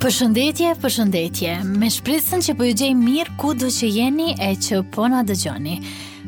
Përshëndetje, 0.00 0.70
përshëndetje. 0.82 1.50
Me 1.80 1.90
shpresën 1.92 2.40
që 2.46 2.54
po 2.58 2.66
ju 2.66 2.72
gjejmë 2.80 3.04
mirë 3.06 3.34
kudo 3.38 3.68
që 3.70 3.90
jeni 3.94 4.30
e 4.42 4.48
që 4.64 4.80
po 4.96 5.04
na 5.12 5.20
dëgjoni. 5.28 5.74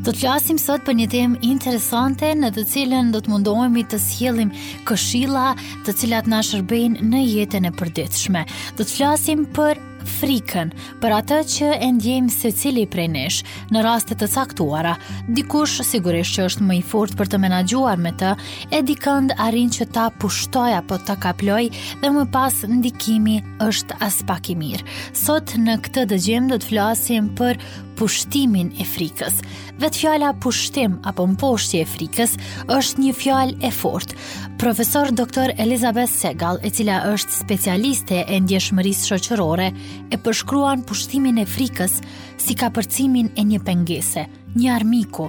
Do 0.06 0.12
të 0.12 0.20
flasim 0.20 0.58
sot 0.60 0.84
për 0.86 0.94
një 1.00 1.06
temë 1.12 1.40
interesante 1.48 2.30
në 2.38 2.52
të 2.54 2.64
cilën 2.72 3.10
do 3.14 3.18
të 3.24 3.32
mundohemi 3.32 3.82
të 3.90 3.98
sjellim 4.04 4.52
këshilla 4.88 5.48
të 5.86 5.96
cilat 5.98 6.28
na 6.30 6.42
shërbejnë 6.46 7.08
në 7.08 7.24
jetën 7.26 7.66
e 7.70 7.74
përditshme. 7.80 8.44
Do 8.76 8.86
të 8.86 8.92
flasim 8.98 9.46
për 9.56 9.80
frikën 10.06 10.70
për 11.02 11.14
atë 11.18 11.38
që 11.54 11.68
e 11.86 11.88
ndjejmë 11.96 12.32
se 12.34 12.50
cili 12.56 12.84
prej 12.90 13.06
nesh 13.12 13.38
në 13.74 13.82
rastet 13.86 14.20
të 14.22 14.28
caktuara, 14.32 14.94
dikush 15.36 15.80
sigurisht 15.86 16.36
që 16.36 16.46
është 16.50 16.66
më 16.68 16.78
i 16.80 16.82
fort 16.92 17.16
për 17.18 17.30
të 17.32 17.40
menagjuar 17.42 18.00
me 18.02 18.14
të, 18.18 18.32
e 18.74 18.82
dikënd 18.88 19.36
arin 19.42 19.70
që 19.74 19.88
ta 19.94 20.08
pushtoja 20.22 20.80
apo 20.82 20.98
ta 21.06 21.16
kaploj 21.22 21.62
dhe 22.02 22.12
më 22.16 22.26
pas 22.34 22.62
ndikimi 22.68 23.38
është 23.66 24.00
aspak 24.08 24.52
i 24.54 24.58
mirë. 24.62 24.86
Sot 25.24 25.56
në 25.62 25.78
këtë 25.86 26.06
dëgjim 26.14 26.50
do 26.52 26.60
të 26.62 26.72
flasim 26.72 27.30
për 27.38 27.60
pushtimin 28.02 28.72
e 28.82 28.84
frikës. 28.88 29.36
Vetë 29.78 30.00
fjala 30.02 30.32
pushtim 30.42 30.96
apo 31.06 31.22
mposhtje 31.30 31.84
e 31.84 31.86
frikës 31.86 32.32
është 32.74 32.98
një 32.98 33.12
fjalë 33.14 33.54
e 33.62 33.70
fortë. 33.70 34.16
Profesor 34.58 35.12
Dr. 35.14 35.52
Elizabeth 35.62 36.10
Segal, 36.10 36.58
e 36.66 36.70
cila 36.74 36.96
është 37.12 37.36
specialiste 37.44 38.24
e 38.26 38.40
ndjeshmërisë 38.42 39.06
shoqërore, 39.12 39.68
e 40.10 40.18
përshkruan 40.18 40.82
pushtimin 40.88 41.38
e 41.38 41.46
frikës 41.46 42.00
si 42.42 42.58
kapërcimin 42.58 43.30
e 43.38 43.46
një 43.52 43.62
pengese, 43.68 44.26
një 44.58 44.72
armiku. 44.80 45.28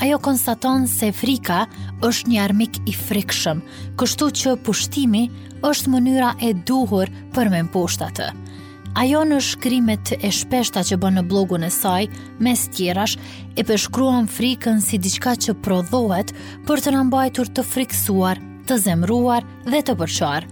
Ajo 0.00 0.16
konstaton 0.24 0.88
se 0.88 1.10
frika 1.14 1.66
është 2.08 2.32
një 2.32 2.40
armik 2.46 2.80
i 2.88 2.96
frikshëm, 3.02 3.60
kështu 4.00 4.30
që 4.40 4.56
pushtimi 4.64 5.26
është 5.64 5.92
mënyra 5.92 6.34
e 6.40 6.54
duhur 6.64 7.12
për 7.36 7.52
me 7.52 7.62
mposhtatë. 7.68 8.32
Ajo 8.94 9.24
në 9.26 9.40
shkrimet 9.42 10.12
e 10.22 10.28
shpeshta 10.30 10.84
që 10.86 10.96
bënë 11.02 11.16
në 11.18 11.22
blogun 11.26 11.64
e 11.66 11.70
saj, 11.74 12.04
mes 12.46 12.60
tjerash, 12.76 13.16
e 13.58 13.64
përshkruan 13.66 14.28
frikën 14.30 14.78
si 14.86 15.00
diçka 15.02 15.32
që 15.46 15.56
prodhohet 15.66 16.30
për 16.68 16.82
të 16.84 16.92
nëmbajtur 16.94 17.50
të 17.56 17.64
friksuar, 17.72 18.38
të 18.70 18.78
zemruar 18.84 19.42
dhe 19.66 19.80
të 19.82 19.96
përqar. 19.98 20.46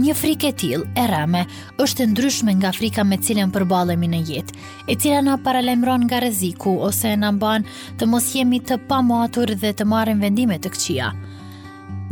Një 0.00 0.14
frike 0.16 0.54
til 0.64 0.86
e 0.96 1.04
rame 1.12 1.44
është 1.84 2.06
e 2.06 2.08
ndryshme 2.14 2.56
nga 2.62 2.72
frika 2.72 3.04
me 3.04 3.20
cilën 3.20 3.52
përbalemi 3.54 4.08
në 4.14 4.22
jetë, 4.32 4.56
e 4.90 4.96
cila 5.04 5.20
na 5.28 5.36
paralemron 5.44 6.08
nga 6.08 6.22
reziku 6.24 6.72
ose 6.88 7.12
në 7.20 7.34
mban 7.36 7.68
të 8.00 8.08
mos 8.10 8.32
jemi 8.32 8.64
të 8.64 8.80
pamatur 8.88 9.52
dhe 9.60 9.74
të 9.76 9.84
marim 9.92 10.24
vendime 10.24 10.56
të 10.64 10.72
këqia. 10.72 11.12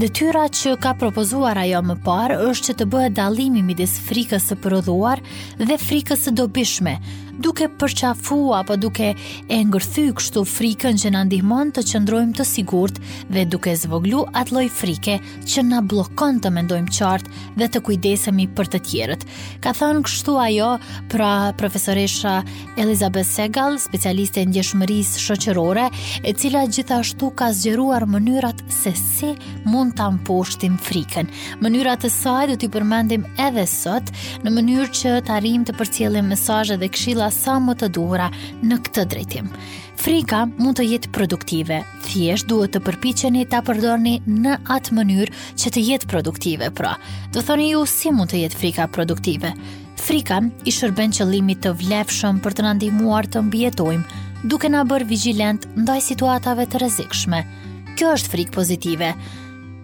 Detyra 0.01 0.47
që 0.49 0.79
ka 0.81 0.95
propozuar 0.97 1.59
ajo 1.61 1.83
më 1.85 1.99
parë 2.07 2.39
është 2.49 2.71
që 2.71 2.75
të 2.81 2.85
bëhet 2.95 3.17
dallimi 3.19 3.61
midis 3.67 3.99
frikës 4.07 4.47
së 4.49 4.57
prodhuar 4.65 5.21
dhe 5.61 5.77
frikës 5.83 6.25
së 6.27 6.33
dobishme, 6.39 6.95
duke 7.43 7.67
përqafu 7.81 8.37
apo 8.55 8.77
duke 8.79 9.09
e 9.51 9.57
ngërthy 9.67 10.03
kështu 10.19 10.43
frikën 10.47 10.99
që 11.03 11.11
na 11.15 11.25
ndihmon 11.27 11.73
të 11.75 11.83
qëndrojmë 11.91 12.37
të 12.39 12.45
sigurt 12.47 13.01
dhe 13.35 13.43
duke 13.51 13.73
zvoglu 13.81 14.21
atë 14.39 14.55
loj 14.57 14.65
frike 14.71 15.17
që 15.51 15.65
na 15.67 15.81
blokon 15.93 16.39
të 16.45 16.53
mendojmë 16.55 16.95
qartë 16.99 17.47
dhe 17.61 17.69
të 17.75 17.83
kujdesemi 17.89 18.47
për 18.59 18.71
të 18.75 18.81
tjerët. 18.89 19.25
Ka 19.65 19.73
thënë 19.79 20.05
kështu 20.07 20.37
ajo 20.45 20.69
pra 21.13 21.33
profesoresha 21.59 22.37
Elizabeth 22.83 23.31
Segal, 23.33 23.77
specialiste 23.83 24.45
e 24.45 24.47
ndjeshmërisë 24.53 25.25
shoqërore, 25.27 25.89
e 26.23 26.35
cila 26.39 26.63
gjithashtu 26.71 27.33
ka 27.41 27.51
zgjeruar 27.59 28.07
mënyrat 28.15 28.63
se 28.73 28.95
si 29.03 29.33
mund 29.67 29.97
ta 29.99 30.07
mposhtim 30.15 30.79
frikën. 30.87 31.27
Mënyrat 31.65 32.07
e 32.07 32.13
saj 32.13 32.53
do 32.53 32.57
t'i 32.61 32.71
përmendim 32.75 33.27
edhe 33.49 33.67
sot 33.69 34.15
në 34.47 34.55
mënyrë 34.57 34.89
që 35.03 35.19
të 35.27 35.37
arrijmë 35.41 35.69
të 35.71 35.79
përcjellim 35.81 36.31
mesazhe 36.35 36.79
dhe 36.81 36.89
këshilla 36.95 37.32
sa 37.33 37.57
më 37.63 37.75
të 37.81 37.89
duhura 37.97 38.29
në 38.63 38.79
këtë 38.87 39.05
drejtim. 39.13 39.49
Frika 40.03 40.45
mund 40.59 40.77
të 40.79 40.87
jetë 40.89 41.13
produktive, 41.15 41.81
thjesht 42.07 42.49
duhet 42.51 42.75
të 42.75 42.83
përpiqeni 42.87 43.47
ta 43.53 43.61
përdorni 43.67 44.17
në 44.27 44.57
atë 44.77 44.97
mënyrë 44.99 45.37
që 45.63 45.73
të 45.77 45.85
jetë 45.89 46.11
produktive, 46.13 46.71
pra. 46.75 46.97
Do 47.35 47.43
thoni 47.43 47.71
ju 47.73 47.85
si 47.87 48.13
mund 48.13 48.33
të 48.33 48.45
jetë 48.45 48.59
frika 48.61 48.89
produktive? 48.95 49.55
Frika 50.03 50.41
i 50.67 50.73
shërben 50.75 51.13
qëllimit 51.15 51.63
të 51.65 51.77
vlefshëm 51.81 52.41
për 52.43 52.57
të 52.59 52.65
na 52.67 52.75
ndihmuar 52.79 53.29
të 53.31 53.43
mbijetojmë, 53.49 54.19
duke 54.51 54.69
na 54.73 54.83
bërë 54.89 55.09
vigjilent 55.13 55.69
ndaj 55.79 56.01
situatave 56.11 56.67
të 56.67 56.83
rrezikshme. 56.83 57.43
Kjo 57.95 58.15
është 58.17 58.33
frikë 58.33 58.55
pozitive. 58.57 59.13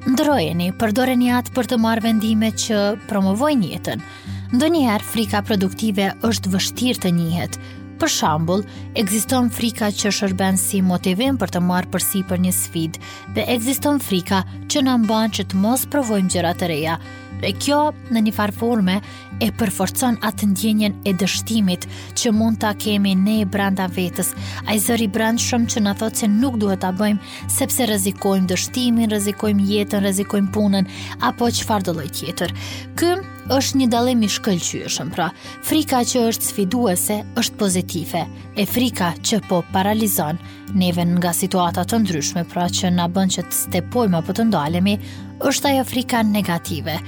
Ndrojeni, 0.08 0.72
përdoreni 0.80 1.30
atë 1.36 1.54
për 1.54 1.68
të 1.70 1.78
marrë 1.84 2.04
vendime 2.08 2.50
që 2.58 2.78
promovojnë 3.10 3.70
jetën. 3.74 4.02
Ndonjëherë 4.48 5.04
frika 5.04 5.40
produktive 5.44 6.06
është 6.24 6.50
vështirë 6.54 7.00
të 7.02 7.10
njëhet. 7.18 7.58
Për 8.00 8.12
shambull, 8.14 8.62
egziston 8.96 9.50
frika 9.52 9.90
që 9.92 10.12
shërben 10.18 10.56
si 10.56 10.80
motivim 10.80 11.36
për 11.42 11.52
të 11.52 11.60
marë 11.68 11.90
përsi 11.92 12.22
për 12.30 12.40
një 12.46 12.52
sfid, 12.56 12.96
dhe 13.36 13.44
egziston 13.56 14.00
frika 14.00 14.40
që 14.72 14.82
në 14.86 14.94
mban 15.04 15.34
që 15.36 15.44
të 15.50 15.60
mos 15.66 15.84
provojmë 15.92 16.32
gjëra 16.32 16.54
të 16.62 16.70
reja, 16.72 16.96
E 17.38 17.52
kjo, 17.54 17.92
në 18.10 18.22
një 18.26 18.32
farforme, 18.34 18.96
e 19.38 19.48
përforcon 19.54 20.16
atë 20.26 20.48
ndjenjen 20.50 20.96
e 21.06 21.12
dështimit 21.14 21.84
që 22.18 22.32
mund 22.34 22.58
të 22.62 22.72
kemi 22.82 23.12
ne 23.14 23.36
i 23.44 23.46
branda 23.46 23.84
vetës, 23.94 24.32
a 24.66 24.74
i 24.74 24.80
zëri 24.82 25.06
brandë 25.14 25.44
shumë 25.44 25.70
që 25.74 25.82
në 25.84 25.92
thotë 26.00 26.20
që 26.24 26.28
nuk 26.34 26.56
duhet 26.58 26.82
të 26.82 26.90
bëjmë 26.98 27.32
sepse 27.54 27.86
rëzikojmë 27.92 28.50
dështimin, 28.50 29.10
rëzikojmë 29.14 29.66
jetën, 29.70 30.02
rëzikojmë 30.08 30.50
punën, 30.56 30.90
apo 31.30 31.50
që 31.54 31.66
farë 31.70 32.08
tjetër. 32.18 32.54
Këm 32.98 33.22
është 33.54 33.78
një 33.80 33.86
dalemi 33.94 34.28
shkëllqyëshëm, 34.28 35.12
pra, 35.14 35.30
frika 35.70 36.02
që 36.10 36.26
është 36.32 36.50
sfiduese 36.50 37.16
është 37.38 37.56
pozitive, 37.62 38.24
e 38.58 38.66
frika 38.66 39.12
që 39.22 39.40
po 39.48 39.62
paralizon 39.72 40.40
neve 40.74 41.06
nga 41.14 41.30
situatat 41.32 41.88
të 41.94 42.02
ndryshme, 42.02 42.44
pra 42.50 42.66
që 42.68 42.90
në 42.98 43.06
bën 43.14 43.32
që 43.36 43.46
të 43.46 43.58
stepojmë 43.62 44.18
apo 44.20 44.36
të 44.36 44.50
ndalemi, 44.50 44.98
është 45.40 45.70
ajo 45.72 45.86
frika 45.88 46.22
negative, 46.26 46.98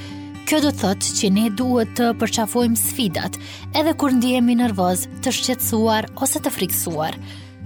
Kjo 0.51 0.59
do 0.65 0.71
thotë 0.75 1.13
që 1.15 1.29
ne 1.31 1.43
duhet 1.55 1.93
të 1.95 2.07
përqafojmë 2.19 2.79
sfidat, 2.81 3.37
edhe 3.79 3.93
kur 4.03 4.11
ndihemi 4.17 4.57
nervoz, 4.59 5.05
të 5.23 5.31
shqetsuar 5.37 6.09
ose 6.27 6.43
të 6.43 6.51
friksuar 6.57 7.15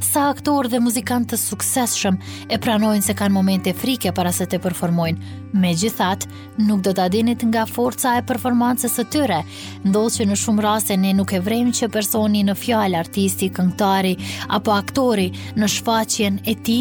sa 0.04 0.28
aktorë 0.34 0.70
dhe 0.74 0.80
muzikantë 0.84 1.32
të 1.32 1.38
sukseshëm 1.40 2.18
e 2.52 2.58
pranojnë 2.60 3.04
se 3.06 3.14
kanë 3.16 3.34
momente 3.34 3.72
frike 3.78 4.12
para 4.16 4.30
se 4.36 4.46
të 4.50 4.60
performojnë. 4.64 5.40
Me 5.54 5.70
gjithat, 5.78 6.24
nuk 6.58 6.80
do 6.82 6.90
të 6.92 7.04
adinit 7.06 7.44
nga 7.46 7.62
forca 7.70 8.16
e 8.18 8.24
performancës 8.26 8.96
të 8.98 9.04
tyre, 9.14 9.40
ndodhë 9.86 10.14
që 10.16 10.24
në 10.26 10.38
shumë 10.40 10.62
rase 10.64 10.96
ne 10.98 11.12
nuk 11.14 11.30
e 11.32 11.38
vrem 11.46 11.70
që 11.74 11.88
personi 11.94 12.40
në 12.42 12.56
fjallë 12.58 12.98
artisti, 12.98 13.48
këngtari 13.54 14.14
apo 14.56 14.74
aktori 14.74 15.28
në 15.54 15.68
shfaqjen 15.76 16.40
e 16.50 16.56
ti 16.66 16.78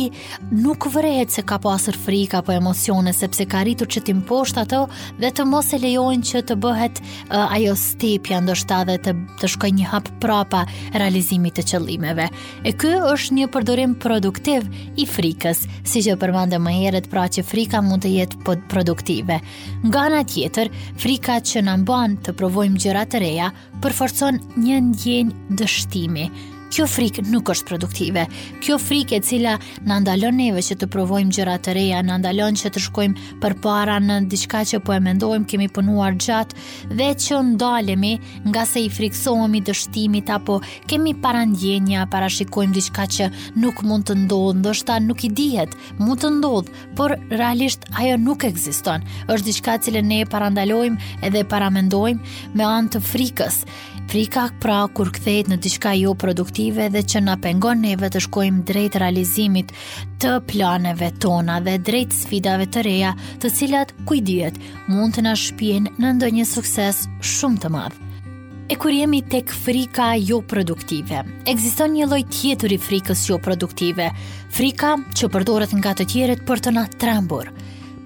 nuk 0.57 0.87
vrejet 0.95 1.35
se 1.37 1.45
ka 1.45 1.59
pasër 1.61 1.99
frika 2.05 2.41
apo 2.41 2.55
emocione 2.57 3.13
sepse 3.13 3.45
ka 3.49 3.61
rritur 3.67 3.91
që 3.93 4.03
t'im 4.09 4.23
poshtë 4.31 4.63
ato 4.65 4.81
dhe 5.21 5.29
të 5.29 5.45
mos 5.53 5.69
e 5.77 5.81
lejojnë 5.85 6.29
që 6.31 6.43
të 6.49 6.59
bëhet 6.65 7.03
uh, 7.03 7.55
ajo 7.59 7.77
stipja 7.77 8.41
ndoshta 8.43 8.81
dhe 8.89 8.97
të, 9.05 9.15
të 9.43 9.51
shkoj 9.53 9.71
një 9.79 9.91
hap 9.93 10.09
prapa 10.25 10.65
realizimit 10.97 11.59
të 11.59 11.67
qëllimeve. 11.69 12.29
E 12.65 12.73
kë 12.73 12.95
është 13.13 13.35
një 13.37 13.45
përdorim 13.53 13.91
produktiv 14.01 14.65
i 14.99 15.05
frikës, 15.07 15.61
si 15.89 16.01
që 16.05 16.15
përmande 16.21 16.57
më 16.61 16.73
heret 16.79 17.09
pra 17.11 17.27
që 17.29 17.43
frika 17.45 17.81
mund 17.85 18.03
të 18.05 18.11
jetë 18.15 18.55
produktive. 18.73 19.37
Nga 19.85 20.05
nga 20.13 20.23
tjetër, 20.33 20.71
frika 21.03 21.37
që 21.49 21.65
në 21.67 21.75
mbanë 21.83 22.21
të 22.25 22.35
provojmë 22.39 22.81
gjëratë 22.85 23.21
reja, 23.25 23.51
përforcon 23.83 24.41
një 24.65 24.81
ndjenjë 24.89 25.59
dështimi, 25.61 26.25
Kjo 26.73 26.87
frikë 26.89 27.21
nuk 27.29 27.51
është 27.53 27.67
produktive. 27.69 28.21
Kjo 28.65 28.79
frikë 28.81 29.19
e 29.19 29.19
cila 29.21 29.51
na 29.85 29.99
ndalon 30.01 30.33
neve 30.39 30.61
që 30.65 30.73
të 30.81 30.87
provojmë 30.89 31.29
gjëra 31.35 31.59
të 31.61 31.75
reja, 31.77 31.99
na 32.01 32.15
ndalon 32.17 32.55
që 32.57 32.71
të 32.73 32.81
shkojmë 32.87 33.25
përpara 33.43 33.99
në 34.01 34.15
diçka 34.31 34.63
që 34.71 34.79
po 34.81 34.95
e 34.95 34.97
mendojmë 35.05 35.45
kemi 35.51 35.67
punuar 35.75 36.17
gjatë 36.17 36.57
dhe 36.97 37.11
që 37.21 37.41
ndalemi 37.51 38.15
nga 38.47 38.63
se 38.65 38.81
i 38.81 38.89
friksohemi 38.89 39.61
dështimit 39.67 40.33
apo 40.33 40.57
kemi 40.89 41.13
parandjenja 41.21 42.07
para 42.09 42.31
shikojmë 42.39 42.73
diçka 42.79 43.05
që 43.19 43.29
nuk 43.61 43.85
mund 43.85 44.09
të 44.09 44.17
ndodhë, 44.23 44.57
ndoshta 44.63 44.97
nuk 45.05 45.27
i 45.27 45.29
dihet, 45.29 45.77
mund 46.01 46.23
të 46.25 46.33
ndodhë, 46.39 46.83
por 46.97 47.13
realisht 47.35 47.85
ajo 48.01 48.17
nuk 48.17 48.47
ekziston. 48.49 49.05
Është 49.29 49.51
diçka 49.51 49.77
që 49.85 50.01
ne 50.01 50.23
e 50.25 50.31
parandalojmë 50.33 51.17
edhe 51.21 51.45
e 51.45 51.49
paramendojmë 51.53 52.37
me 52.57 52.65
anë 52.73 52.95
të 52.97 53.03
frikës. 53.13 53.61
Frika 54.11 54.47
pra 54.61 54.83
kur 54.93 55.09
kthehet 55.13 55.47
në 55.49 55.55
diçka 55.63 55.93
jo 55.97 56.11
produktive 56.19 56.89
dhe 56.93 57.01
që 57.13 57.21
na 57.23 57.33
pengon 57.41 57.79
neve 57.85 58.09
të 58.13 58.21
shkojmë 58.27 58.63
drejt 58.67 58.97
realizimit 59.01 59.71
të 60.21 60.35
planeve 60.51 61.09
tona 61.23 61.59
dhe 61.65 61.77
drejt 61.79 62.13
sfidave 62.23 62.67
të 62.69 62.83
reja, 62.85 63.13
të 63.41 63.49
cilat 63.51 63.93
kuj 64.07 64.19
dihet, 64.27 64.59
mund 64.91 65.15
të 65.17 65.23
na 65.27 65.33
shpijnë 65.37 65.95
në 65.97 66.13
ndonjë 66.19 66.47
sukses 66.51 67.05
shumë 67.35 67.63
të 67.63 67.73
madh. 67.75 67.97
E 68.71 68.77
kur 68.79 68.93
jemi 68.95 69.19
tek 69.29 69.51
frika 69.51 70.13
jo 70.17 70.39
produktive, 70.49 71.23
ekziston 71.49 71.93
një 71.97 72.07
lloj 72.07 72.21
tjetër 72.31 72.73
i 72.73 72.79
frikës 72.79 73.25
jo 73.31 73.37
produktive, 73.43 74.07
frika 74.55 74.93
që 75.13 75.29
përdoret 75.33 75.73
nga 75.77 75.91
të 75.99 76.07
tjerët 76.13 76.45
për 76.47 76.61
të 76.67 76.75
na 76.77 76.85
trembur. 77.01 77.49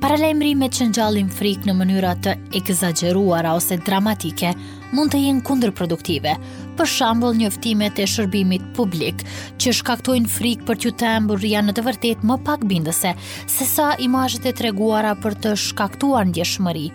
Paralajmërimet 0.01 0.75
që 0.77 0.85
ngjallin 0.91 1.29
frikë 1.33 1.69
në 1.69 1.73
mënyra 1.77 2.11
të 2.25 2.35
ekzagjeruara 2.59 3.55
ose 3.57 3.79
dramatike, 3.85 4.51
mund 4.95 5.11
të 5.11 5.19
jenë 5.21 5.43
kundër 5.47 5.73
produktive, 5.75 6.33
për 6.77 6.87
shambull 6.89 7.35
njëftimet 7.41 7.99
e 7.99 8.05
shërbimit 8.09 8.65
publik, 8.77 9.23
që 9.61 9.73
shkaktojnë 9.81 10.31
frikë 10.31 10.67
për 10.69 10.81
që 10.85 10.93
të 11.01 11.09
embur 11.19 11.43
janë 11.51 11.71
në 11.71 11.77
të 11.79 11.85
vërtet 11.87 12.25
më 12.27 12.39
pak 12.47 12.63
bindëse, 12.71 13.13
se 13.49 13.67
sa 13.69 13.91
imajët 14.07 14.47
e 14.51 14.55
treguara 14.61 15.15
për 15.23 15.39
të 15.43 15.55
shkaktuar 15.67 16.29
ndjeshëmëri. 16.31 16.87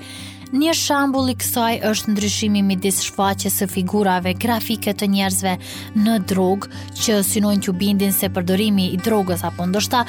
Një 0.52 0.72
shambull 0.76 1.30
i 1.32 1.36
kësaj 1.40 1.78
është 1.88 2.12
ndryshimi 2.12 2.60
midis 2.66 2.98
shfaqjes 3.06 3.54
së 3.62 3.66
figurave 3.72 4.34
grafike 4.36 4.92
të 5.00 5.06
njerëzve 5.08 5.52
në 5.96 6.16
drogë 6.28 6.82
që 6.98 7.14
synojnë 7.24 7.62
të 7.64 7.72
bindin 7.80 8.12
se 8.12 8.28
përdorimi 8.36 8.84
i 8.92 8.98
drogës 9.00 9.46
apo 9.48 9.64
ndoshta 9.70 10.02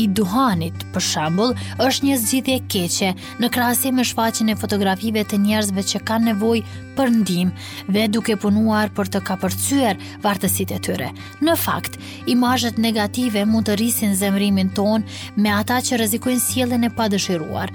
i 0.00 0.06
duhanit, 0.16 0.80
për 0.94 1.04
shembull, 1.04 1.52
është 1.84 2.06
një 2.08 2.16
zgjidhje 2.22 2.56
keqe 2.72 3.10
në 3.44 3.50
krahasim 3.52 4.00
me 4.00 4.06
shfaqjen 4.14 4.48
e 4.48 4.56
fotografive 4.62 5.24
të 5.28 5.42
njerëzve 5.44 5.84
që 5.92 6.00
kanë 6.08 6.26
nevojë 6.30 6.78
për 6.96 7.12
ndihmë 7.18 7.66
dhe 7.98 8.06
duke 8.16 8.38
punuar 8.46 8.88
për 8.96 9.10
të 9.12 9.20
kapërcyer 9.28 10.00
vartësit 10.24 10.72
e 10.72 10.78
tyre. 10.88 11.10
Në 11.44 11.58
fakt, 11.68 12.00
imazhet 12.32 12.80
negative 12.80 13.44
mund 13.52 13.68
të 13.68 13.76
rrisin 13.76 14.16
zemrimin 14.24 14.72
ton 14.72 15.04
me 15.36 15.52
ata 15.60 15.82
që 15.84 16.00
rrezikojnë 16.00 16.44
sjelljen 16.48 16.88
e 16.88 16.90
padëshiruar 16.96 17.74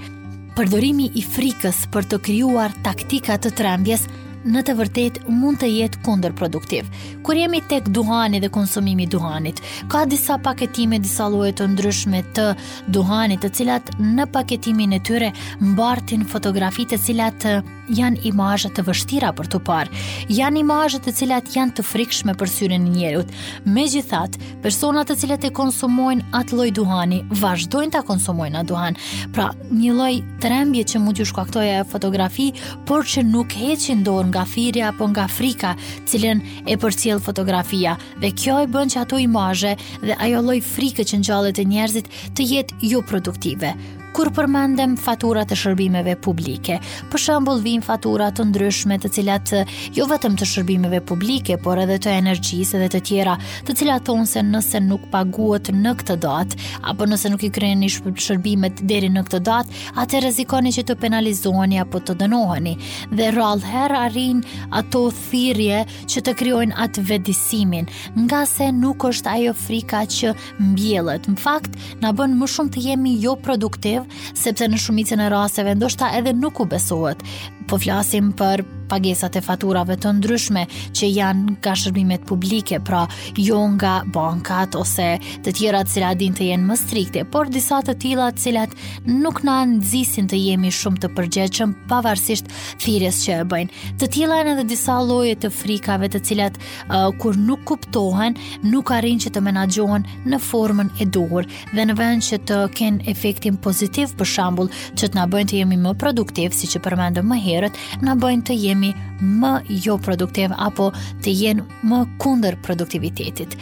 përdorimi 0.58 1.06
i 1.16 1.22
frikës 1.24 1.84
për 1.94 2.08
të 2.12 2.18
krijuar 2.28 2.74
taktika 2.84 3.38
të 3.42 3.54
trembjes 3.60 4.04
në 4.42 4.64
të 4.66 4.74
vërtet 4.78 5.18
mund 5.30 5.60
të 5.62 5.68
jetë 5.70 6.00
kundër 6.06 6.34
produktiv. 6.34 6.88
Kur 7.26 7.38
jemi 7.38 7.60
tek 7.70 7.86
duhani 7.94 8.40
dhe 8.42 8.50
konsumimi 8.54 9.06
duhanit, 9.06 9.60
ka 9.92 10.02
disa 10.10 10.40
paketime, 10.42 10.98
disa 11.04 11.28
lojët 11.30 11.60
të 11.60 11.68
ndryshme 11.76 12.24
të 12.40 12.48
duhanit 12.96 13.44
të 13.46 13.52
cilat 13.60 13.94
në 14.02 14.26
paketimin 14.34 14.98
e 14.98 15.02
tyre 15.06 15.30
mbartin 15.62 16.26
fotografi 16.34 16.88
të 16.90 17.00
cilat 17.06 17.38
të 17.46 17.54
janë 17.96 18.22
imazhe 18.30 18.70
të 18.76 18.84
vështira 18.88 19.32
për 19.36 19.50
të 19.52 19.60
parë, 19.68 20.02
janë 20.34 20.62
imazhe 20.64 21.00
të 21.04 21.14
cilat 21.18 21.50
janë 21.56 21.74
të 21.78 21.86
frikshme 21.86 22.36
për 22.40 22.50
syrin 22.52 22.88
e 22.88 22.94
njerëzit. 22.96 23.34
Megjithatë, 23.78 24.40
personat 24.64 25.10
të 25.12 25.18
cilët 25.24 25.46
e 25.50 25.54
konsumojnë 25.58 26.26
atë 26.42 26.58
lloj 26.58 26.70
duhani 26.78 27.22
vazhdojnë 27.42 27.94
ta 27.96 28.04
konsumojnë 28.08 28.60
atë 28.62 28.70
duhan. 28.72 29.00
Pra, 29.36 29.50
një 29.72 29.96
lloj 29.98 30.12
trembje 30.44 30.86
që 30.94 31.02
mund 31.04 31.20
t'ju 31.20 31.28
shkaktojë 31.32 31.74
ajo 31.78 31.88
fotografi, 31.92 32.50
por 32.90 33.06
që 33.06 33.26
nuk 33.28 33.56
heqin 33.62 34.04
dorë 34.08 34.30
nga 34.32 34.46
firja 34.50 34.92
apo 34.92 35.08
nga 35.12 35.28
frika, 35.32 35.74
cilën 36.08 36.42
e 36.72 36.78
përcjell 36.82 37.22
fotografia, 37.24 37.98
dhe 38.24 38.32
kjo 38.32 38.62
e 38.66 38.70
bën 38.72 38.94
që 38.96 39.02
ato 39.04 39.20
imazhe 39.22 39.76
dhe 40.06 40.16
ajo 40.28 40.44
lloj 40.48 40.62
frikë 40.74 41.08
që 41.12 41.22
ngjallet 41.24 41.60
e 41.64 41.68
njerëzit 41.74 42.12
të 42.38 42.52
jetë 42.56 42.92
jo 42.94 43.04
produktive 43.08 43.76
kur 44.16 44.30
përmendem 44.36 44.98
faturat 45.00 45.52
e 45.54 45.58
shërbimeve 45.58 46.18
publike. 46.24 46.78
Për 47.12 47.22
shembull, 47.24 47.62
vijnë 47.64 47.86
fatura 47.86 48.28
të 48.36 48.44
ndryshme, 48.50 48.98
të 49.04 49.10
cilat 49.16 49.52
eh, 49.56 49.72
jo 49.96 50.04
vetëm 50.10 50.34
të 50.40 50.48
shërbimeve 50.52 51.00
publike, 51.08 51.56
por 51.64 51.80
edhe 51.80 51.96
të 52.04 52.12
energjisë 52.20 52.82
dhe 52.84 52.90
të 52.96 53.02
tjera, 53.08 53.38
të 53.68 53.76
cilat 53.82 54.04
thonë 54.10 54.26
se 54.34 54.44
nëse 54.46 54.82
nuk 54.88 55.06
paguhet 55.14 55.72
në 55.76 55.94
këtë 56.02 56.18
datë, 56.26 56.60
apo 56.92 57.08
nëse 57.08 57.32
nuk 57.32 57.46
i 57.48 57.52
kryeni 57.56 57.90
shërbimet 57.94 58.84
deri 58.90 59.10
në 59.16 59.24
këtë 59.30 59.42
datë, 59.48 59.80
atë 60.04 60.22
rrezikoni 60.26 60.74
që 60.76 60.86
të 60.92 60.98
penalizoheni 61.06 61.80
apo 61.86 62.04
të 62.10 62.18
dënoheni. 62.26 62.76
Dhe 63.16 63.32
rallëherë 63.38 64.02
arrin 64.10 64.44
ato 64.82 65.06
thirrje 65.24 65.84
që 66.12 66.26
të 66.28 66.36
krijojnë 66.44 66.76
atë 66.84 67.06
vetëdijsimin, 67.08 67.90
nga 68.26 68.44
se 68.50 68.72
nuk 68.76 69.08
është 69.12 69.36
ajo 69.38 69.56
frika 69.56 70.04
që 70.18 70.36
mbjellet. 70.60 71.32
Në 71.32 71.40
fakt, 71.48 71.78
na 72.04 72.12
bën 72.16 72.34
më 72.42 72.52
shumë 72.58 72.76
të 72.76 72.86
jemi 72.90 73.16
jo 73.24 73.38
produktiv 73.40 74.01
sepse 74.36 74.68
në 74.70 74.80
shumicën 74.82 75.22
e 75.22 75.28
raseve 75.34 75.76
ndoshta 75.78 76.12
edhe 76.18 76.34
nuk 76.38 76.60
u 76.60 76.68
besohet. 76.74 77.24
Po 77.70 77.80
flasim 77.80 78.32
për 78.42 78.66
pagesat 78.92 79.36
e 79.40 79.44
faturave 79.46 79.96
të 80.02 80.10
ndryshme 80.20 80.66
që 80.98 81.08
janë 81.16 81.54
nga 81.58 81.72
shërbimet 81.80 82.26
publike, 82.30 82.80
pra 82.86 83.06
jo 83.40 83.60
nga 83.78 84.02
bankat 84.16 84.76
ose 84.80 85.14
të 85.46 85.54
tjera 85.58 85.86
cilat 85.88 86.20
din 86.20 86.36
të 86.36 86.50
jenë 86.52 86.68
më 86.68 86.78
strikte, 86.82 87.24
por 87.34 87.48
disa 87.54 87.80
të 87.88 87.96
tjera 88.02 88.30
të 88.36 88.44
cilat 88.46 88.76
nuk 89.08 89.40
na 89.48 89.62
nxisin 89.70 90.28
të 90.32 90.40
jemi 90.46 90.74
shumë 90.82 91.02
të 91.06 91.12
përgjegjshëm 91.18 91.76
pavarësisht 91.92 92.52
thirrjes 92.84 93.22
që 93.24 93.38
e 93.38 93.46
bëjnë. 93.54 93.82
Të 94.02 94.10
tjera 94.16 94.42
janë 94.42 94.56
edhe 94.58 94.68
disa 94.74 94.98
lloje 95.08 95.38
të 95.44 95.52
frikave 95.60 96.10
të 96.12 96.24
cilat 96.28 96.60
uh, 96.60 97.08
kur 97.22 97.38
nuk 97.40 97.64
kuptohen, 97.72 98.36
nuk 98.74 98.92
arrin 98.98 99.22
që 99.24 99.32
të 99.38 99.44
menaxhohen 99.48 100.06
në 100.28 100.42
formën 100.50 100.92
e 101.02 101.08
duhur 101.16 101.48
dhe 101.72 101.88
në 101.88 101.96
vend 102.02 102.26
që 102.28 102.42
të 102.50 102.60
kenë 102.82 103.08
efektin 103.14 103.58
pozitiv 103.66 104.16
për 104.20 104.32
shembull, 104.36 104.72
të 105.00 105.14
na 105.16 105.28
bëjnë 105.32 105.52
të 105.54 105.60
jemi 105.64 105.78
më 105.88 105.96
produktiv, 106.04 106.56
siç 106.60 106.76
përmendëm 106.84 107.28
më 107.32 107.38
herët, 107.48 107.78
na 108.06 108.16
bëjnë 108.20 108.48
të 108.50 108.56
jemi 108.66 108.80
jemi 108.82 108.92
më 109.22 109.52
jo 109.86 109.96
produktiv 110.02 110.52
apo 110.58 110.90
të 111.24 111.34
jenë 111.42 111.66
më 111.88 112.00
kunder 112.22 112.58
produktivitetit. 112.66 113.56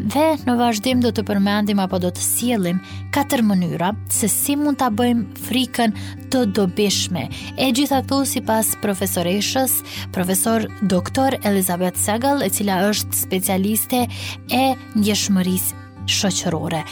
Dhe 0.00 0.26
në 0.44 0.56
vazhdim 0.58 1.00
do 1.04 1.12
të 1.14 1.24
përmendim 1.28 1.80
apo 1.82 1.98
do 2.02 2.10
të 2.14 2.22
sielim 2.24 2.80
katër 3.14 3.44
mënyra 3.46 3.92
se 4.10 4.28
si 4.28 4.56
mund 4.56 4.78
të 4.80 4.88
bëjmë 4.98 5.42
frikën 5.46 5.94
të 6.32 6.46
dobishme. 6.56 7.28
E 7.56 7.70
gjitha 7.74 8.02
këtu 8.02 8.20
si 8.26 8.42
pas 8.42 8.74
profesoreshës, 8.82 9.78
profesor 10.14 10.66
doktor 10.82 11.38
Elizabeth 11.44 12.00
Segal, 12.02 12.42
e 12.42 12.50
cila 12.50 12.80
është 12.90 13.22
specialiste 13.26 14.04
e 14.52 14.64
njëshmërisë 14.98 15.83
shoqërore. 16.10 16.82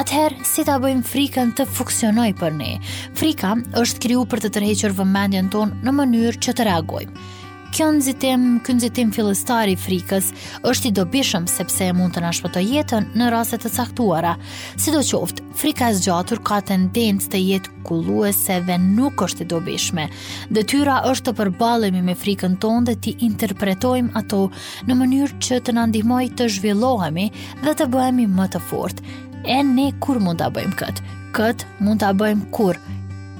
Atëherë, 0.00 0.44
si 0.46 0.64
ta 0.68 0.76
bëjmë 0.82 1.04
frikën 1.08 1.52
të 1.58 1.66
funksionojë 1.76 2.36
për 2.40 2.56
ne? 2.60 2.70
Frika 3.18 3.54
është 3.80 4.04
krijuar 4.04 4.30
për 4.32 4.44
të 4.46 4.52
tërhequr 4.58 4.96
vëmendjen 5.00 5.50
tonë 5.54 5.80
në 5.86 5.96
mënyrë 6.00 6.44
që 6.46 6.56
të 6.60 6.68
reagojmë 6.72 7.28
kjo 7.74 7.90
nëzitim, 7.94 8.44
kjo 8.64 8.74
nëzitim 8.78 9.10
filistari 9.12 9.74
frikës, 9.78 10.30
është 10.68 10.88
i 10.88 10.92
dobishëm 10.96 11.48
sepse 11.50 11.90
mund 11.96 12.14
të 12.14 12.22
nashpëto 12.24 12.62
jetën 12.64 13.08
në 13.18 13.26
raset 13.34 13.62
të 13.64 13.70
caktuara. 13.74 14.36
Si 14.80 14.92
do 14.94 15.02
qoftë, 15.04 15.44
frika 15.58 15.90
e 15.92 15.96
zgjatur 15.98 16.40
ka 16.46 16.60
tendencë 16.70 17.30
të 17.34 17.40
jetë 17.42 17.74
kulluese 17.88 18.58
dhe 18.68 18.78
nuk 18.82 19.20
është 19.26 19.44
i 19.44 19.48
dobishme. 19.52 20.08
Detyra 20.54 21.00
është 21.10 21.30
të 21.32 21.36
përbalemi 21.42 22.02
me 22.08 22.16
frikën 22.18 22.56
tonë 22.62 22.86
dhe 22.90 22.96
ti 23.04 23.16
interpretojmë 23.28 24.14
ato 24.20 24.44
në 24.88 24.98
mënyrë 25.02 25.38
që 25.48 25.60
të 25.68 25.76
nëndihmoj 25.76 26.22
të 26.38 26.48
zhvillohemi 26.56 27.28
dhe 27.66 27.76
të 27.76 27.88
bëhemi 27.94 28.28
më 28.38 28.48
të 28.56 28.64
fort. 28.70 29.02
E 29.44 29.60
ne 29.64 29.90
kur 30.04 30.20
mund 30.20 30.40
të 30.42 30.50
bëjmë 30.56 30.80
këtë? 30.80 31.06
Këtë 31.36 31.84
mund 31.84 32.02
të 32.02 32.14
bëjmë 32.22 32.50
kur? 32.56 32.80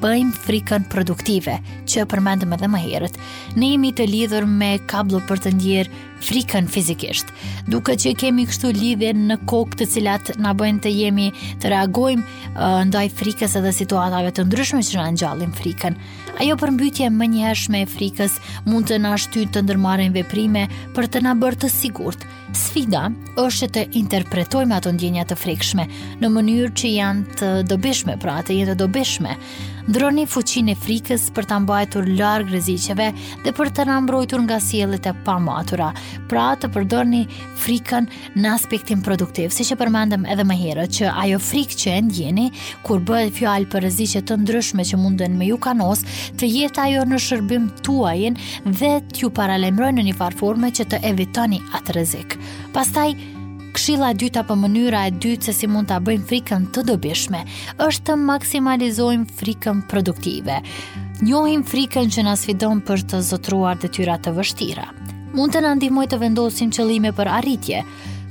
bëjmë 0.03 0.35
frikën 0.45 0.85
produktive, 0.93 1.57
që 1.91 2.05
përmendëm 2.13 2.55
edhe 2.57 2.71
më 2.71 2.83
herët. 2.85 3.19
Ne 3.59 3.73
jemi 3.75 3.93
të 3.99 4.07
lidhur 4.13 4.47
me 4.61 4.75
kabllë 4.91 5.23
për 5.31 5.45
të 5.47 5.55
ndjerë 5.59 6.08
frikën 6.25 6.67
fizikisht. 6.71 7.31
Duke 7.71 7.95
që 7.99 8.15
kemi 8.19 8.47
kështu 8.49 8.73
lidhje 8.77 9.13
në 9.17 9.37
kokë 9.51 9.79
të 9.83 9.87
cilat 9.93 10.33
na 10.43 10.55
bëjnë 10.57 10.83
të 10.87 10.93
jemi 10.95 11.29
të 11.63 11.73
reagojmë 11.73 12.25
uh, 12.25 12.81
ndaj 12.91 13.07
frikës 13.19 13.57
edhe 13.61 13.73
situatave 13.77 14.33
të 14.35 14.47
ndryshme 14.49 14.83
që 14.87 15.01
na 15.03 15.09
ngjallin 15.15 15.55
frikën. 15.59 15.99
Ajo 16.39 16.57
përmbytje 16.61 17.09
më 17.11 17.31
njëhershme 17.35 17.81
e 17.83 17.89
frikës 17.91 18.37
mund 18.71 18.89
të 18.93 19.01
na 19.03 19.17
shtytë 19.19 19.57
të 19.59 19.65
ndërmarrim 19.67 20.13
veprime 20.15 20.67
për 20.97 21.09
të 21.15 21.23
na 21.27 21.33
bërë 21.39 21.61
të 21.65 21.73
sigurt. 21.75 22.23
Sfida 22.57 23.09
është 23.43 23.69
të 23.75 23.83
interpretojmë 23.99 24.77
ato 24.79 24.93
ndjenja 24.95 25.27
të 25.29 25.37
frikshme 25.39 25.85
në 26.23 26.31
mënyrë 26.33 26.73
që 26.79 26.93
janë 26.95 27.39
të 27.41 27.49
dobishme, 27.71 28.15
pra 28.23 28.39
të 28.47 28.57
jetë 28.61 28.73
të 28.73 28.79
dobishme. 28.81 29.35
Ndroni 29.89 30.27
fuqinë 30.29 30.75
e 30.75 30.77
frikës 30.77 31.27
për 31.37 31.47
ta 31.49 31.59
mbajtur 31.65 32.11
larg 32.19 32.51
rreziqeve 32.53 33.07
dhe 33.47 33.53
për 33.57 33.71
të 33.73 33.87
na 33.89 33.97
mbrojtur 34.05 34.43
nga 34.45 34.59
sjelljet 34.65 35.07
e 35.09 35.15
pamatura 35.25 35.91
pra 36.29 36.53
të 36.61 36.69
përdorni 36.75 37.23
frikën 37.63 38.07
në 38.39 38.53
aspektin 38.55 39.03
produktiv, 39.05 39.53
si 39.55 39.67
që 39.69 39.79
përmandëm 39.81 40.27
edhe 40.31 40.45
më 40.47 40.57
herët, 40.63 40.93
që 40.99 41.11
ajo 41.25 41.41
frikë 41.49 41.79
që 41.83 41.95
e 41.99 42.03
ndjeni, 42.09 42.47
kur 42.87 43.03
bëhet 43.09 43.35
fjallë 43.39 43.71
për 43.73 43.87
rëziqet 43.89 44.29
të 44.31 44.39
ndryshme 44.43 44.87
që 44.93 45.01
mundën 45.03 45.39
me 45.41 45.49
ju 45.51 45.59
kanos, 45.69 46.05
të 46.41 46.51
jetë 46.53 46.85
ajo 46.89 47.07
në 47.11 47.21
shërbim 47.27 47.69
tuajin 47.87 48.39
dhe 48.67 48.93
t'ju 49.15 49.33
paralemrojnë 49.39 50.01
në 50.01 50.07
një 50.11 50.19
farforme 50.21 50.73
që 50.79 50.89
të 50.93 51.03
evitoni 51.13 51.63
atë 51.81 51.99
rëzikë. 52.01 52.43
Pastaj, 52.77 53.11
Këshilla 53.79 54.09
e 54.11 54.15
dytë 54.19 54.41
apo 54.41 54.55
mënyra 54.59 55.05
e 55.07 55.11
dytë 55.23 55.45
se 55.51 55.53
si 55.55 55.69
mund 55.71 55.91
ta 55.91 55.99
bëjmë 56.03 56.25
frikën 56.27 56.65
të 56.75 56.83
dobishme 56.89 57.43
është 57.85 58.09
të 58.09 58.17
maksimalizojmë 58.27 59.37
frikën 59.39 59.85
produktive. 59.93 60.57
Njohim 61.23 61.63
frikën 61.69 62.11
që 62.17 62.25
na 62.27 62.35
sfidon 62.41 62.81
për 62.89 63.05
të 63.13 63.21
zotruar 63.29 63.79
detyra 63.79 64.17
të 64.25 64.33
vështira 64.41 64.89
mund 65.37 65.53
të 65.53 65.61
na 65.65 65.75
ndihmojë 65.77 66.09
të 66.15 66.19
vendosim 66.23 66.71
qëllime 66.73 67.11
për 67.17 67.29
arritje. 67.39 67.83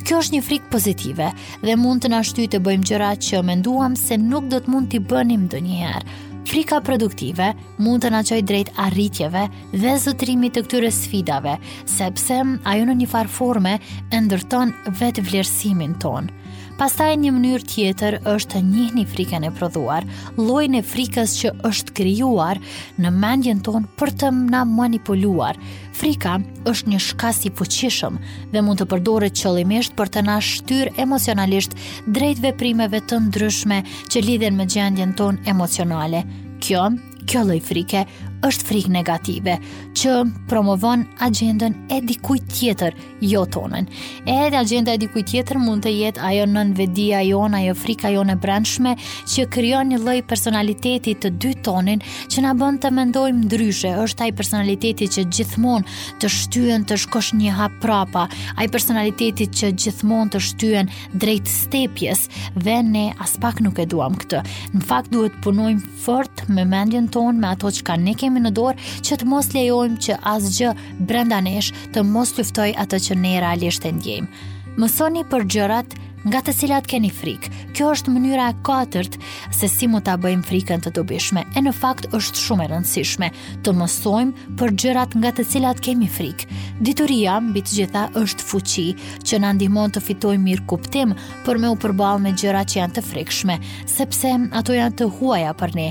Kjo 0.08 0.22
është 0.24 0.38
një 0.38 0.44
frikë 0.48 0.72
pozitive 0.72 1.28
dhe 1.66 1.76
mund 1.80 2.02
të 2.04 2.12
na 2.14 2.22
shtyjë 2.26 2.52
të 2.56 2.62
bëjmë 2.64 2.88
gjëra 2.92 3.10
që 3.28 3.42
menduam 3.46 3.98
se 4.00 4.18
nuk 4.18 4.48
do 4.52 4.62
të 4.64 4.72
mund 4.72 4.90
t'i 4.92 5.02
bënim 5.04 5.44
ndonjëherë. 5.50 6.16
Frika 6.48 6.78
produktive 6.80 7.50
mund 7.84 8.06
të 8.06 8.10
na 8.14 8.22
çojë 8.24 8.46
drejt 8.48 8.70
arritjeve 8.80 9.42
dhe 9.76 9.96
zotrimit 10.00 10.54
të 10.56 10.64
këtyre 10.64 10.92
sfidave, 10.96 11.58
sepse 11.92 12.38
ajo 12.72 12.86
në 12.88 12.96
një 13.02 13.08
farë 13.12 13.34
forme 13.36 13.74
ndërton 14.16 14.72
vetë 15.02 15.26
vlerësimin 15.28 15.98
tonë. 16.00 16.32
Pastaj 16.78 17.16
një 17.18 17.32
mënyrë 17.34 17.66
tjetër 17.72 18.16
është 18.30 18.52
të 18.52 18.60
njihni 18.68 19.04
frikën 19.10 19.48
e 19.48 19.50
prodhuar, 19.58 20.06
llojin 20.38 20.76
e 20.78 20.84
frikës 20.86 21.32
që 21.40 21.52
është 21.66 21.94
krijuar 21.98 22.60
në 23.02 23.12
mendjen 23.16 23.64
tonë 23.66 23.90
për 23.98 24.12
të 24.22 24.30
na 24.52 24.62
manipuluar. 24.70 25.58
Frika 25.98 26.36
është 26.70 26.92
një 26.94 27.00
shkas 27.08 27.40
i 27.50 27.54
fuqishëm 27.58 28.20
dhe 28.54 28.62
mund 28.62 28.78
të 28.84 28.88
përdoret 28.94 29.40
qëllimisht 29.42 29.98
për 29.98 30.14
të 30.14 30.26
na 30.30 30.38
shtyrë 30.52 30.94
emocionalisht 31.02 31.74
drejt 32.14 32.44
veprimeve 32.46 33.02
të 33.10 33.24
ndryshme 33.26 33.82
që 34.14 34.22
lidhen 34.28 34.54
me 34.62 34.70
gjendjen 34.70 35.18
tonë 35.18 35.50
emocionale. 35.50 36.22
Kjo, 36.62 36.92
kjo 37.30 37.42
lloj 37.48 37.58
frike 37.66 38.06
është 38.46 38.68
frikë 38.70 38.92
negative 38.94 39.56
që 39.98 40.12
promovon 40.50 41.04
agjendën 41.26 41.74
e 41.92 41.98
dikujt 42.06 42.44
tjetër 42.54 42.96
jo 43.26 43.42
tonën. 43.50 43.88
Edhe 44.30 44.60
agjenda 44.60 44.94
e 44.94 45.00
dikujt 45.02 45.30
tjetër 45.32 45.58
mund 45.62 45.84
të 45.86 45.94
jetë 45.94 46.22
ajo 46.30 46.44
nënvedia 46.52 47.24
jon, 47.26 47.56
ajo 47.58 47.74
frika 47.78 48.12
jon 48.14 48.30
e 48.30 48.36
brendshme 48.38 48.94
që 49.34 49.48
krijon 49.54 49.90
një 49.94 50.00
lloj 50.04 50.18
personaliteti 50.30 51.16
të 51.24 51.32
dy 51.42 51.56
tonin 51.66 52.04
që 52.30 52.44
na 52.46 52.54
bën 52.60 52.78
të 52.84 52.92
mendojmë 53.00 53.48
ndryshe. 53.48 53.96
Është 54.06 54.28
ai 54.28 54.36
personaliteti 54.38 55.08
që 55.18 55.26
gjithmonë 55.34 55.98
të 56.22 56.30
shtyhen 56.38 56.86
të 56.90 56.98
shkosh 57.08 57.32
një 57.40 57.56
hap 57.58 57.80
prapa, 57.84 58.28
ai 58.62 58.70
personaliteti 58.70 59.50
që 59.50 59.72
gjithmonë 59.82 60.36
të 60.36 60.44
shtyhen 60.52 60.92
drejt 61.18 61.50
stepjes 61.50 62.28
dhe 62.56 62.78
ne 62.86 63.10
as 63.24 63.36
pak 63.42 63.64
nuk 63.66 63.82
e 63.84 63.90
duam 63.90 64.16
këtë. 64.22 64.44
Në 64.78 64.86
fakt 64.86 65.12
duhet 65.14 65.34
punojmë 65.46 65.98
fort 66.06 66.46
me 66.54 66.68
mendjen 66.70 67.10
tonë, 67.14 67.38
me 67.42 67.52
ato 67.56 67.74
që 67.74 67.86
kanë 67.90 68.06
ne 68.12 68.16
kemi 68.28 68.44
në 68.44 68.52
dorë 68.58 68.92
që 69.08 69.18
të 69.22 69.30
mos 69.32 69.52
lejojmë 69.56 70.02
që 70.08 70.20
asgjë 70.36 70.74
brenda 71.08 71.40
nesh 71.46 71.72
të 71.96 72.04
mos 72.08 72.36
luftoj 72.38 72.70
atë 72.84 73.02
që 73.08 73.22
ne 73.24 73.38
realisht 73.44 73.88
e 73.88 73.94
ndjejmë. 73.96 74.46
Mësoni 74.78 75.24
për 75.32 75.48
gjërat 75.56 75.96
nga 76.28 76.40
të 76.44 76.52
cilat 76.60 76.88
keni 76.90 77.08
frikë. 77.14 77.50
Kjo 77.78 77.92
është 77.94 78.12
mënyra 78.12 78.50
e 78.52 78.56
katërt 78.68 79.16
se 79.56 79.70
si 79.72 79.88
mund 79.88 80.04
ta 80.06 80.18
bëjmë 80.20 80.44
frikën 80.50 80.82
të 80.84 80.92
dobishme. 80.98 81.46
E 81.56 81.62
në 81.64 81.72
fakt 81.78 82.10
është 82.18 82.42
shumë 82.42 82.66
e 82.66 82.70
rëndësishme 82.74 83.30
të 83.66 83.74
mësojmë 83.78 84.52
për 84.60 84.76
gjërat 84.84 85.16
nga 85.22 85.32
të 85.38 85.48
cilat 85.54 85.80
kemi 85.88 86.12
frikë. 86.12 86.50
Dituria 86.84 87.38
mbi 87.42 87.64
të 87.64 87.76
gjitha 87.80 88.06
është 88.20 88.48
fuqi 88.50 88.88
që 89.24 89.42
na 89.46 89.54
ndihmon 89.58 89.96
të 89.96 90.04
fitojmë 90.10 90.46
mirë 90.50 90.68
kuptim 90.74 91.16
për 91.48 91.64
me 91.64 91.72
u 91.74 91.80
përballë 91.86 92.26
me 92.28 92.36
gjërat 92.38 92.74
që 92.76 92.82
janë 92.84 92.98
të 93.00 93.08
frikshme, 93.10 93.58
sepse 93.98 94.36
ato 94.62 94.76
janë 94.78 95.00
të 95.00 95.14
huaja 95.18 95.56
për 95.62 95.78
ne 95.80 95.90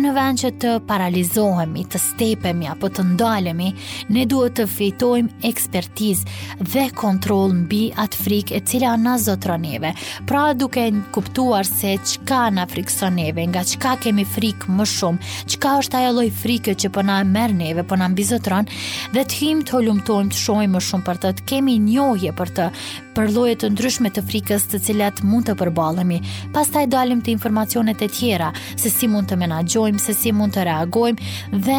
në 0.00 0.12
vend 0.16 0.40
që 0.40 0.50
të 0.62 0.70
paralizohemi, 0.88 1.82
të 1.92 1.98
stepemi 2.00 2.68
apo 2.70 2.88
të 2.92 3.02
ndalemi, 3.12 3.72
ne 4.14 4.22
duhet 4.30 4.54
të 4.56 4.64
fejtojmë 4.70 5.40
ekspertiz 5.48 6.22
dhe 6.62 6.86
kontrol 6.96 7.52
mbi 7.64 7.82
atë 8.00 8.22
frik 8.22 8.52
e 8.56 8.62
cila 8.68 8.94
na 9.00 9.18
zotroneve. 9.20 9.92
Pra 10.28 10.46
duke 10.56 10.86
në 10.92 11.02
kuptuar 11.14 11.68
se 11.68 11.96
qka 12.00 12.44
na 12.56 12.66
friksoneve, 12.70 13.10
neve, 13.32 13.44
nga 13.52 13.60
qka 13.68 13.92
kemi 14.06 14.24
frik 14.24 14.64
më 14.72 14.86
shumë, 14.94 15.32
qka 15.54 15.74
është 15.82 15.98
ajo 16.00 16.14
loj 16.20 16.28
frike 16.40 16.74
që 16.80 16.92
përna 16.94 17.18
po 17.22 17.26
e 17.26 17.28
merë 17.28 17.58
neve, 17.58 17.84
përna 17.88 18.08
po 18.08 18.14
mbi 18.14 18.24
zotron, 18.26 18.68
dhe 19.12 19.24
të 19.28 19.38
him 19.42 19.60
të 19.68 19.82
lumtojmë 19.86 20.32
të 20.32 20.40
shojmë 20.40 20.72
më 20.78 20.82
shumë 20.88 21.06
për 21.10 21.20
të 21.26 21.34
të 21.36 21.44
kemi 21.52 21.76
njohje 21.84 22.32
për 22.40 22.54
të 22.56 22.70
për 23.12 23.28
lloje 23.34 23.58
të 23.60 23.68
ndryshme 23.74 24.08
të 24.16 24.22
frikës 24.24 24.62
të 24.72 24.78
cilat 24.86 25.18
mund 25.28 25.44
të 25.44 25.52
përballemi. 25.60 26.22
Pastaj 26.54 26.86
dalim 26.88 27.20
të 27.20 27.28
informacionet 27.34 28.00
e 28.00 28.06
tjera 28.08 28.48
se 28.80 28.88
si 28.88 29.04
mund 29.12 29.28
të 29.28 29.36
menaxhojmë 29.42 29.80
mendojmë 29.82 30.02
se 30.04 30.14
si 30.14 30.32
mund 30.32 30.54
të 30.54 30.64
reagojmë 30.70 31.60
dhe 31.66 31.78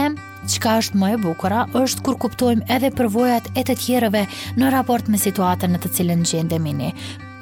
Qka 0.53 0.74
është 0.81 0.98
më 1.00 1.10
e 1.13 1.17
bukura 1.24 1.62
është 1.81 2.03
kur 2.03 2.17
kuptojmë 2.25 2.65
edhe 2.75 2.89
përvojat 2.98 3.45
e 3.55 3.62
të 3.63 3.77
tjereve 3.79 4.25
në 4.60 4.74
raport 4.75 5.07
me 5.07 5.15
situatën 5.22 5.72
në 5.72 5.79
të 5.86 5.91
cilën 5.95 6.25
gjendemi 6.27 6.74
ne 6.81 6.89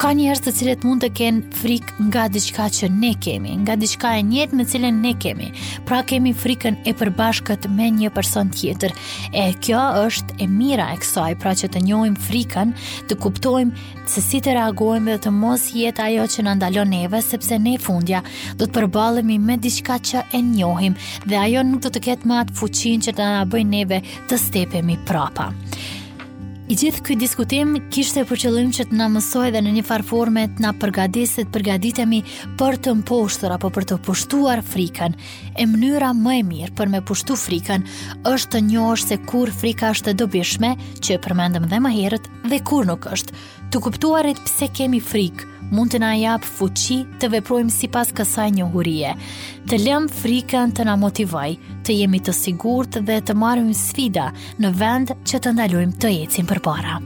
ka 0.02 0.16
njerëz 0.18 0.40
të 0.42 0.52
cilët 0.58 0.86
mund 0.88 1.04
të 1.04 1.08
kenë 1.14 1.42
frikë 1.62 2.04
nga 2.08 2.24
diçka 2.34 2.64
që 2.74 2.88
ne 2.90 3.12
kemi, 3.22 3.52
nga 3.62 3.76
diçka 3.78 4.16
e 4.18 4.24
njëjtë 4.26 4.58
me 4.58 4.64
cilën 4.72 4.96
ne 5.04 5.12
kemi. 5.22 5.50
Pra 5.86 6.00
kemi 6.10 6.32
frikën 6.34 6.80
e 6.90 6.94
përbashkët 6.98 7.68
me 7.70 7.86
një 8.00 8.10
person 8.16 8.50
tjetër. 8.50 8.96
E 9.30 9.44
kjo 9.62 9.84
është 10.08 10.40
e 10.42 10.48
mira 10.50 10.88
e 10.96 10.98
kësaj, 11.04 11.36
pra 11.44 11.54
që 11.60 11.70
të 11.76 11.84
njohim 11.86 12.16
frikën, 12.28 12.74
të 13.12 13.20
kuptojmë 13.22 13.86
se 14.10 14.26
si 14.26 14.42
të 14.44 14.58
reagojmë 14.58 15.12
dhe 15.12 15.20
të 15.28 15.36
mos 15.38 15.68
jetë 15.78 16.08
ajo 16.08 16.26
që 16.34 16.48
na 16.50 16.58
ndalon 16.58 16.90
neve, 16.96 17.22
sepse 17.22 17.62
ne 17.62 17.78
fundja 17.80 18.24
do 18.58 18.66
të 18.66 18.74
përballemi 18.80 19.38
me 19.40 19.60
diçka 19.62 20.00
që 20.02 20.26
e 20.34 20.42
njohim 20.50 20.98
dhe 21.30 21.38
ajo 21.46 21.62
nuk 21.70 21.86
do 21.86 21.94
të 21.94 22.02
ketë 22.10 22.32
më 22.34 22.42
atë 22.48 22.58
fuqinë 22.58 23.06
që 23.06 23.16
të 23.22 23.30
na 23.36 23.46
bëjë 23.54 23.70
neve 23.78 24.02
të 24.32 24.42
stepemi 24.50 24.98
prapa. 25.06 25.52
I 26.72 26.76
gjithë 26.80 27.02
këtë 27.04 27.18
diskutim 27.20 27.72
kishte 27.92 28.22
për 28.30 28.40
qëllim 28.46 28.70
që 28.72 28.86
të 28.88 28.96
na 28.96 29.10
mësoj 29.12 29.50
dhe 29.52 29.60
në 29.66 29.74
një 29.76 29.82
farforme 29.90 30.46
të 30.56 30.64
na 30.64 30.70
përgadiset, 30.80 31.50
përgaditemi 31.52 32.22
për 32.62 32.78
të 32.86 32.94
mposhtur 33.02 33.52
apo 33.58 33.68
për 33.76 33.90
të 33.90 33.98
pushtuar 34.08 34.64
frikën. 34.64 35.18
E 35.60 35.68
mënyra 35.68 36.14
më 36.16 36.38
e 36.38 36.46
mirë 36.54 36.76
për 36.80 36.94
me 36.94 37.04
pushtu 37.04 37.36
frikën 37.44 37.84
është 38.32 38.54
të 38.56 38.64
njohësh 38.70 39.04
se 39.12 39.20
kur 39.28 39.52
frika 39.52 39.92
është 39.92 40.14
e 40.14 40.18
dobishme, 40.24 40.72
që 41.04 41.20
përmendëm 41.28 41.68
dhe 41.74 41.84
më 41.84 41.92
herët 41.98 42.32
dhe 42.52 42.60
kur 42.68 42.86
nuk 42.90 43.06
është, 43.08 43.34
të 43.72 43.80
kuptuarit 43.86 44.40
pse 44.44 44.68
kemi 44.76 45.00
frikë, 45.00 45.48
mund 45.72 45.94
të 45.94 46.02
na 46.04 46.10
japë 46.20 46.52
fuqi 46.58 46.98
të 47.22 47.30
veprojmë 47.38 47.72
si 47.76 47.88
pas 47.94 48.12
kësaj 48.18 48.50
një 48.58 48.66
të 49.72 49.78
lëmë 49.86 50.14
frikën 50.20 50.72
të 50.76 50.86
na 50.90 50.98
motivaj, 51.00 51.52
të 51.86 51.94
jemi 52.02 52.20
të 52.26 52.34
sigurt 52.36 52.98
dhe 53.08 53.22
të 53.22 53.34
marrim 53.36 53.72
sfida 53.74 54.32
në 54.60 54.70
vend 54.82 55.16
që 55.28 55.38
të 55.46 55.50
ndalujmë 55.60 56.00
të 56.02 56.16
jetësim 56.18 56.46
për 56.54 56.64
para. 56.70 57.02